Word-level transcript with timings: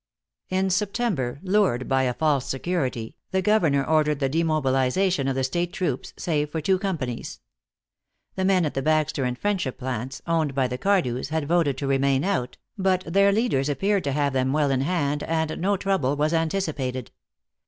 In 0.49 0.71
September, 0.71 1.39
lured 1.43 1.87
by 1.87 2.01
a 2.05 2.15
false 2.15 2.47
security, 2.47 3.17
the 3.29 3.43
governor 3.43 3.83
ordered 3.85 4.19
the 4.19 4.29
demobilization 4.29 5.27
of 5.27 5.35
the 5.35 5.43
state 5.43 5.71
troops, 5.71 6.11
save 6.17 6.49
for 6.49 6.59
two 6.59 6.79
companies. 6.79 7.39
The 8.33 8.43
men 8.43 8.65
at 8.65 8.73
the 8.73 8.81
Baxter 8.81 9.25
and 9.25 9.37
Friendship 9.37 9.77
plants, 9.77 10.19
owned 10.25 10.55
by 10.55 10.67
the 10.67 10.79
Cardews, 10.79 11.29
had 11.29 11.47
voted 11.47 11.77
to 11.77 11.85
remain 11.85 12.23
out, 12.23 12.57
but 12.79 13.01
their 13.05 13.31
leaders 13.31 13.69
appeared 13.69 14.03
to 14.05 14.11
have 14.13 14.33
them 14.33 14.53
well 14.53 14.71
in 14.71 14.81
hand, 14.81 15.21
and 15.21 15.59
no 15.61 15.77
trouble 15.77 16.15
was 16.15 16.33
anticipated. 16.33 17.11